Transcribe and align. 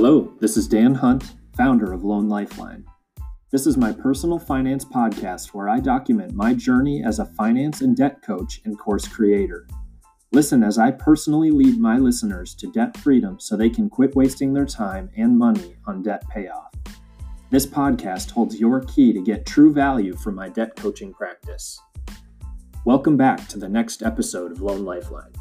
Hello, 0.00 0.32
this 0.38 0.56
is 0.56 0.68
Dan 0.68 0.94
Hunt, 0.94 1.34
founder 1.56 1.92
of 1.92 2.04
Loan 2.04 2.28
Lifeline. 2.28 2.84
This 3.50 3.66
is 3.66 3.76
my 3.76 3.90
personal 3.90 4.38
finance 4.38 4.84
podcast 4.84 5.48
where 5.48 5.68
I 5.68 5.80
document 5.80 6.36
my 6.36 6.54
journey 6.54 7.02
as 7.02 7.18
a 7.18 7.24
finance 7.24 7.80
and 7.80 7.96
debt 7.96 8.22
coach 8.22 8.60
and 8.64 8.78
course 8.78 9.08
creator. 9.08 9.66
Listen 10.30 10.62
as 10.62 10.78
I 10.78 10.92
personally 10.92 11.50
lead 11.50 11.80
my 11.80 11.98
listeners 11.98 12.54
to 12.60 12.70
debt 12.70 12.96
freedom 12.96 13.40
so 13.40 13.56
they 13.56 13.68
can 13.68 13.90
quit 13.90 14.14
wasting 14.14 14.52
their 14.52 14.66
time 14.66 15.10
and 15.16 15.36
money 15.36 15.74
on 15.88 16.04
debt 16.04 16.22
payoff. 16.30 16.72
This 17.50 17.66
podcast 17.66 18.30
holds 18.30 18.60
your 18.60 18.82
key 18.82 19.12
to 19.12 19.20
get 19.20 19.46
true 19.46 19.72
value 19.72 20.14
from 20.14 20.36
my 20.36 20.48
debt 20.48 20.76
coaching 20.76 21.12
practice. 21.12 21.76
Welcome 22.84 23.16
back 23.16 23.48
to 23.48 23.58
the 23.58 23.68
next 23.68 24.04
episode 24.04 24.52
of 24.52 24.62
Loan 24.62 24.84
Lifeline. 24.84 25.32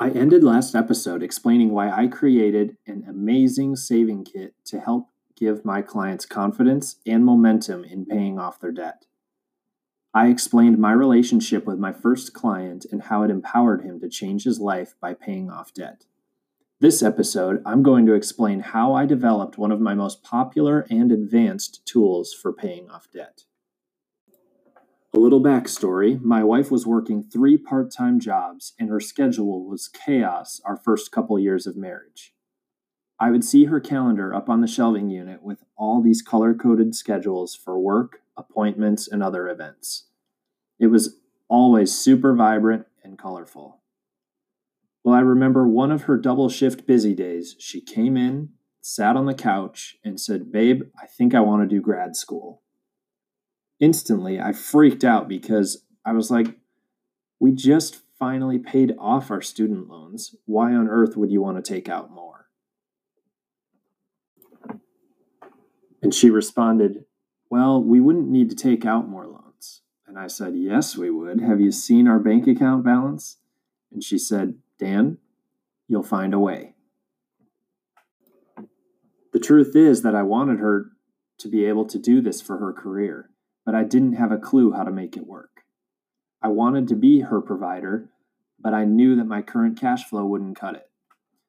I 0.00 0.10
ended 0.10 0.44
last 0.44 0.76
episode 0.76 1.24
explaining 1.24 1.70
why 1.70 1.90
I 1.90 2.06
created 2.06 2.76
an 2.86 3.04
amazing 3.08 3.74
saving 3.74 4.26
kit 4.26 4.54
to 4.66 4.78
help 4.78 5.08
give 5.34 5.64
my 5.64 5.82
clients 5.82 6.24
confidence 6.24 6.96
and 7.04 7.24
momentum 7.24 7.82
in 7.82 8.06
paying 8.06 8.38
off 8.38 8.60
their 8.60 8.70
debt. 8.70 9.06
I 10.14 10.28
explained 10.28 10.78
my 10.78 10.92
relationship 10.92 11.66
with 11.66 11.80
my 11.80 11.92
first 11.92 12.32
client 12.32 12.86
and 12.92 13.02
how 13.02 13.24
it 13.24 13.30
empowered 13.30 13.82
him 13.82 13.98
to 13.98 14.08
change 14.08 14.44
his 14.44 14.60
life 14.60 14.94
by 15.00 15.14
paying 15.14 15.50
off 15.50 15.74
debt. 15.74 16.04
This 16.78 17.02
episode, 17.02 17.60
I'm 17.66 17.82
going 17.82 18.06
to 18.06 18.14
explain 18.14 18.60
how 18.60 18.94
I 18.94 19.04
developed 19.04 19.58
one 19.58 19.72
of 19.72 19.80
my 19.80 19.96
most 19.96 20.22
popular 20.22 20.86
and 20.88 21.10
advanced 21.10 21.84
tools 21.84 22.32
for 22.32 22.52
paying 22.52 22.88
off 22.88 23.08
debt. 23.12 23.42
A 25.18 25.26
little 25.28 25.42
backstory 25.42 26.22
my 26.22 26.44
wife 26.44 26.70
was 26.70 26.86
working 26.86 27.24
three 27.24 27.58
part 27.58 27.90
time 27.90 28.20
jobs, 28.20 28.74
and 28.78 28.88
her 28.88 29.00
schedule 29.00 29.66
was 29.66 29.88
chaos 29.88 30.60
our 30.64 30.76
first 30.76 31.10
couple 31.10 31.36
years 31.40 31.66
of 31.66 31.76
marriage. 31.76 32.34
I 33.18 33.32
would 33.32 33.42
see 33.42 33.64
her 33.64 33.80
calendar 33.80 34.32
up 34.32 34.48
on 34.48 34.60
the 34.60 34.68
shelving 34.68 35.10
unit 35.10 35.42
with 35.42 35.64
all 35.76 36.00
these 36.00 36.22
color 36.22 36.54
coded 36.54 36.94
schedules 36.94 37.56
for 37.56 37.80
work, 37.80 38.20
appointments, 38.36 39.08
and 39.08 39.20
other 39.20 39.48
events. 39.48 40.06
It 40.78 40.86
was 40.86 41.18
always 41.48 41.92
super 41.92 42.32
vibrant 42.32 42.86
and 43.02 43.18
colorful. 43.18 43.80
Well, 45.02 45.16
I 45.16 45.20
remember 45.22 45.66
one 45.66 45.90
of 45.90 46.02
her 46.02 46.16
double 46.16 46.48
shift 46.48 46.86
busy 46.86 47.16
days. 47.16 47.56
She 47.58 47.80
came 47.80 48.16
in, 48.16 48.50
sat 48.80 49.16
on 49.16 49.26
the 49.26 49.34
couch, 49.34 49.96
and 50.04 50.20
said, 50.20 50.52
Babe, 50.52 50.82
I 50.96 51.06
think 51.06 51.34
I 51.34 51.40
want 51.40 51.68
to 51.68 51.74
do 51.74 51.82
grad 51.82 52.14
school 52.14 52.62
instantly 53.80 54.40
I 54.40 54.52
freaked 54.52 55.04
out 55.04 55.28
because 55.28 55.84
I 56.04 56.12
was 56.12 56.30
like, 56.30 56.56
we 57.40 57.52
just 57.52 58.00
finally 58.18 58.58
paid 58.58 58.94
off 58.98 59.30
our 59.30 59.42
student 59.42 59.88
loans. 59.88 60.34
Why 60.44 60.74
on 60.74 60.88
earth 60.88 61.16
would 61.16 61.30
you 61.30 61.40
want 61.40 61.62
to 61.62 61.72
take 61.74 61.88
out 61.88 62.10
more? 62.10 62.46
And 66.02 66.14
she 66.14 66.30
responded, 66.30 67.04
Well, 67.50 67.82
we 67.82 68.00
wouldn't 68.00 68.28
need 68.28 68.50
to 68.50 68.56
take 68.56 68.84
out 68.84 69.08
more 69.08 69.26
loans. 69.26 69.82
And 70.06 70.18
I 70.18 70.26
said, 70.26 70.54
Yes, 70.56 70.96
we 70.96 71.10
would. 71.10 71.40
Have 71.40 71.60
you 71.60 71.72
seen 71.72 72.08
our 72.08 72.18
bank 72.18 72.46
account 72.46 72.84
balance? 72.84 73.38
And 73.92 74.02
she 74.02 74.18
said, 74.18 74.54
Dan, 74.78 75.18
you'll 75.88 76.02
find 76.02 76.34
a 76.34 76.38
way. 76.38 76.74
The 79.32 79.40
truth 79.40 79.76
is 79.76 80.02
that 80.02 80.14
I 80.14 80.22
wanted 80.22 80.58
her 80.58 80.92
to 81.38 81.48
be 81.48 81.64
able 81.64 81.84
to 81.86 81.98
do 81.98 82.20
this 82.20 82.40
for 82.40 82.58
her 82.58 82.72
career 82.72 83.30
but 83.68 83.74
I 83.74 83.84
didn't 83.84 84.14
have 84.14 84.32
a 84.32 84.38
clue 84.38 84.72
how 84.72 84.82
to 84.82 84.90
make 84.90 85.14
it 85.14 85.26
work. 85.26 85.64
I 86.40 86.48
wanted 86.48 86.88
to 86.88 86.96
be 86.96 87.20
her 87.20 87.42
provider, 87.42 88.08
but 88.58 88.72
I 88.72 88.86
knew 88.86 89.14
that 89.16 89.26
my 89.26 89.42
current 89.42 89.78
cash 89.78 90.04
flow 90.08 90.24
wouldn't 90.24 90.58
cut 90.58 90.74
it. 90.74 90.88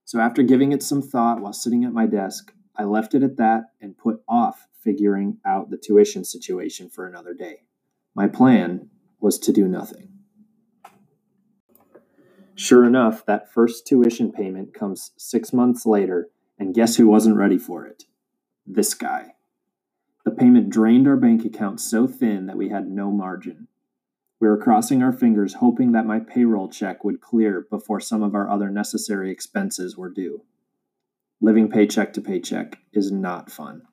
So 0.04 0.20
after 0.20 0.44
giving 0.44 0.74
it 0.74 0.84
some 0.84 1.02
thought 1.02 1.40
while 1.40 1.54
sitting 1.54 1.86
at 1.86 1.94
my 1.94 2.08
desk, 2.08 2.52
I 2.76 2.84
left 2.84 3.16
it 3.16 3.24
at 3.24 3.38
that 3.38 3.68
and 3.80 3.98
put 3.98 4.22
off 4.28 4.68
figuring 4.84 5.38
out 5.46 5.70
the 5.70 5.78
tuition 5.78 6.26
situation 6.26 6.90
for 6.90 7.08
another 7.08 7.34
day. 7.34 7.62
My 8.14 8.28
plan 8.28 8.90
was 9.22 9.40
to 9.40 9.54
do 9.54 9.66
nothing. 9.66 10.10
Sure 12.54 12.84
enough, 12.84 13.26
that 13.28 13.50
first 13.50 13.88
tuition 13.88 14.34
payment 14.34 14.74
comes 14.74 15.12
six 15.16 15.54
months 15.54 15.86
later, 15.86 16.28
and 16.58 16.76
guess 16.76 16.98
who 16.98 17.08
wasn't 17.08 17.38
ready 17.38 17.58
for 17.58 17.86
it? 17.86 18.04
This 18.68 18.94
guy. 18.94 19.36
The 20.26 20.32
payment 20.32 20.70
drained 20.70 21.08
our 21.08 21.18
bank 21.18 21.46
account 21.46 21.80
so 21.80 22.08
thin 22.08 22.46
that 22.48 22.58
we 22.58 22.70
had 22.70 22.90
no 22.90 23.12
margin. 23.12 23.68
We 24.40 24.48
were 24.48 24.58
crossing 24.58 25.04
our 25.04 25.12
fingers, 25.12 25.56
hoping 25.56 25.92
that 25.92 26.06
my 26.06 26.20
payroll 26.20 26.70
check 26.70 27.04
would 27.04 27.22
clear 27.22 27.68
before 27.70 28.00
some 28.00 28.24
of 28.24 28.36
our 28.36 28.50
other 28.50 28.70
necessary 28.70 29.32
expenses 29.32 29.98
were 29.98 30.10
due. 30.10 30.44
Living 31.42 31.70
paycheck 31.70 32.14
to 32.14 32.22
paycheck 32.22 32.80
is 32.94 33.12
not 33.12 33.52
fun. 33.52 33.84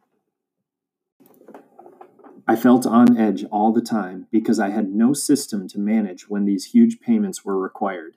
I 2.48 2.54
felt 2.54 2.86
on 2.86 3.16
edge 3.16 3.44
all 3.50 3.72
the 3.72 3.80
time 3.80 4.28
because 4.30 4.60
I 4.60 4.70
had 4.70 4.88
no 4.88 5.12
system 5.12 5.66
to 5.68 5.80
manage 5.80 6.28
when 6.28 6.44
these 6.44 6.66
huge 6.66 7.00
payments 7.00 7.44
were 7.44 7.58
required. 7.58 8.16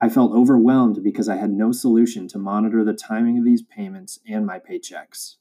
I 0.00 0.08
felt 0.08 0.32
overwhelmed 0.32 1.02
because 1.02 1.28
I 1.28 1.36
had 1.36 1.50
no 1.50 1.72
solution 1.72 2.28
to 2.28 2.38
monitor 2.38 2.84
the 2.84 2.92
timing 2.92 3.38
of 3.38 3.44
these 3.44 3.62
payments 3.62 4.20
and 4.28 4.46
my 4.46 4.60
paychecks. 4.60 5.36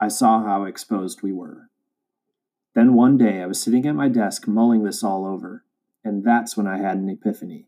I 0.00 0.08
saw 0.08 0.42
how 0.42 0.64
exposed 0.64 1.22
we 1.22 1.32
were. 1.32 1.70
Then 2.74 2.94
one 2.94 3.16
day 3.16 3.40
I 3.40 3.46
was 3.46 3.60
sitting 3.60 3.86
at 3.86 3.94
my 3.94 4.08
desk 4.08 4.46
mulling 4.46 4.84
this 4.84 5.02
all 5.02 5.24
over, 5.24 5.64
and 6.04 6.22
that's 6.22 6.56
when 6.56 6.66
I 6.66 6.78
had 6.78 6.98
an 6.98 7.08
epiphany. 7.08 7.66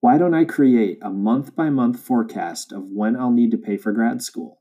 Why 0.00 0.18
don't 0.18 0.34
I 0.34 0.44
create 0.44 0.98
a 1.02 1.10
month 1.10 1.56
by 1.56 1.70
month 1.70 1.98
forecast 2.00 2.72
of 2.72 2.84
when 2.84 3.16
I'll 3.16 3.32
need 3.32 3.50
to 3.52 3.58
pay 3.58 3.76
for 3.76 3.92
grad 3.92 4.22
school? 4.22 4.60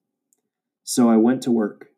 So 0.83 1.09
I 1.09 1.17
went 1.17 1.41
to 1.43 1.51
work. 1.51 1.89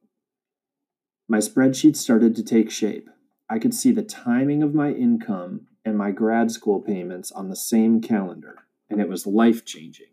My 1.28 1.38
spreadsheet 1.38 1.96
started 1.96 2.36
to 2.36 2.44
take 2.44 2.70
shape. 2.70 3.10
I 3.50 3.60
could 3.60 3.74
see 3.74 3.92
the 3.92 4.04
timing 4.04 4.62
of 4.62 4.76
my 4.76 4.92
income 4.92 5.68
and 5.86 5.98
my 5.98 6.12
grad 6.12 6.52
school 6.52 6.82
payments 6.82 7.32
on 7.32 7.50
the 7.50 7.56
same 7.56 8.02
calendar, 8.02 8.68
and 8.90 9.00
it 9.00 9.10
was 9.10 9.26
life 9.26 9.64
changing. 9.66 10.08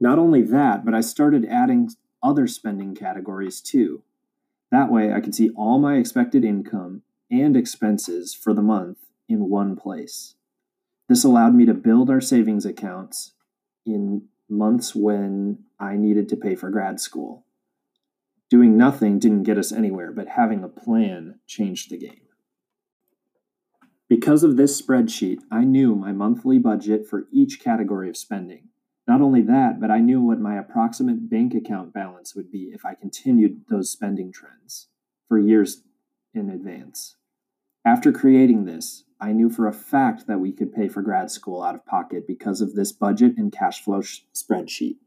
Not 0.00 0.18
only 0.18 0.42
that, 0.42 0.84
but 0.84 0.94
I 0.94 1.00
started 1.00 1.44
adding 1.46 1.90
other 2.22 2.46
spending 2.46 2.94
categories 2.94 3.60
too. 3.60 4.02
That 4.70 4.90
way, 4.90 5.12
I 5.12 5.20
can 5.20 5.32
see 5.32 5.50
all 5.50 5.78
my 5.78 5.96
expected 5.96 6.44
income 6.44 7.02
and 7.30 7.56
expenses 7.56 8.34
for 8.34 8.54
the 8.54 8.62
month 8.62 8.98
in 9.28 9.48
one 9.48 9.76
place. 9.76 10.34
This 11.08 11.24
allowed 11.24 11.54
me 11.54 11.66
to 11.66 11.74
build 11.74 12.10
our 12.10 12.20
savings 12.20 12.64
accounts 12.64 13.32
in 13.84 14.28
months 14.48 14.94
when 14.94 15.64
I 15.78 15.96
needed 15.96 16.28
to 16.28 16.36
pay 16.36 16.54
for 16.54 16.70
grad 16.70 17.00
school. 17.00 17.44
Doing 18.48 18.76
nothing 18.76 19.18
didn't 19.18 19.44
get 19.44 19.58
us 19.58 19.72
anywhere, 19.72 20.12
but 20.12 20.28
having 20.28 20.64
a 20.64 20.68
plan 20.68 21.38
changed 21.46 21.90
the 21.90 21.98
game. 21.98 22.22
Because 24.08 24.42
of 24.42 24.56
this 24.56 24.80
spreadsheet, 24.80 25.38
I 25.52 25.64
knew 25.64 25.94
my 25.94 26.10
monthly 26.10 26.58
budget 26.58 27.06
for 27.08 27.28
each 27.32 27.60
category 27.60 28.08
of 28.08 28.16
spending. 28.16 28.68
Not 29.10 29.22
only 29.22 29.42
that, 29.42 29.80
but 29.80 29.90
I 29.90 29.98
knew 29.98 30.20
what 30.22 30.38
my 30.38 30.56
approximate 30.56 31.28
bank 31.28 31.52
account 31.52 31.92
balance 31.92 32.36
would 32.36 32.48
be 32.48 32.70
if 32.72 32.84
I 32.84 32.94
continued 32.94 33.62
those 33.68 33.90
spending 33.90 34.30
trends 34.30 34.86
for 35.26 35.36
years 35.36 35.82
in 36.32 36.48
advance. 36.48 37.16
After 37.84 38.12
creating 38.12 38.66
this, 38.66 39.02
I 39.20 39.32
knew 39.32 39.50
for 39.50 39.66
a 39.66 39.72
fact 39.72 40.28
that 40.28 40.38
we 40.38 40.52
could 40.52 40.72
pay 40.72 40.86
for 40.86 41.02
grad 41.02 41.28
school 41.32 41.60
out 41.60 41.74
of 41.74 41.84
pocket 41.84 42.24
because 42.24 42.60
of 42.60 42.76
this 42.76 42.92
budget 42.92 43.32
and 43.36 43.50
cash 43.50 43.82
flow 43.82 44.00
sh- 44.00 44.20
spreadsheet. 44.32 44.98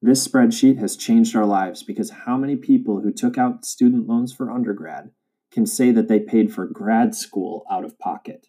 This 0.00 0.24
spreadsheet 0.28 0.78
has 0.78 0.96
changed 0.96 1.34
our 1.34 1.46
lives 1.46 1.82
because 1.82 2.10
how 2.10 2.36
many 2.36 2.54
people 2.54 3.00
who 3.00 3.12
took 3.12 3.36
out 3.36 3.64
student 3.64 4.06
loans 4.06 4.32
for 4.32 4.52
undergrad 4.52 5.10
can 5.50 5.66
say 5.66 5.90
that 5.90 6.06
they 6.06 6.20
paid 6.20 6.54
for 6.54 6.64
grad 6.64 7.16
school 7.16 7.66
out 7.68 7.84
of 7.84 7.98
pocket? 7.98 8.46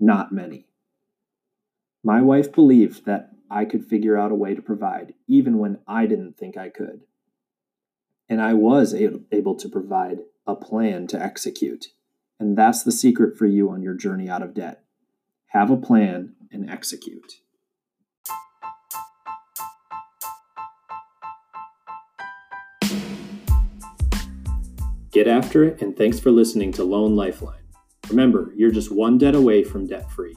Not 0.00 0.32
many. 0.32 0.66
My 2.02 2.20
wife 2.20 2.50
believed 2.50 3.06
that 3.06 3.30
I 3.50 3.64
could 3.64 3.84
figure 3.84 4.16
out 4.16 4.30
a 4.30 4.36
way 4.36 4.54
to 4.54 4.62
provide, 4.62 5.14
even 5.26 5.58
when 5.58 5.80
I 5.86 6.06
didn't 6.06 6.38
think 6.38 6.56
I 6.56 6.68
could. 6.68 7.00
And 8.28 8.40
I 8.40 8.54
was 8.54 8.94
able 8.94 9.56
to 9.56 9.68
provide 9.68 10.20
a 10.46 10.54
plan 10.54 11.08
to 11.08 11.20
execute. 11.20 11.86
And 12.38 12.56
that's 12.56 12.84
the 12.84 12.92
secret 12.92 13.36
for 13.36 13.46
you 13.46 13.68
on 13.68 13.82
your 13.82 13.94
journey 13.94 14.28
out 14.28 14.42
of 14.42 14.54
debt. 14.54 14.84
Have 15.48 15.70
a 15.70 15.76
plan 15.76 16.34
and 16.52 16.70
execute. 16.70 17.40
Get 25.10 25.26
after 25.26 25.64
it, 25.64 25.82
and 25.82 25.96
thanks 25.96 26.20
for 26.20 26.30
listening 26.30 26.70
to 26.74 26.84
Loan 26.84 27.16
Lifeline. 27.16 27.64
Remember, 28.08 28.52
you're 28.56 28.70
just 28.70 28.92
one 28.92 29.18
debt 29.18 29.34
away 29.34 29.64
from 29.64 29.88
debt 29.88 30.08
free. 30.12 30.36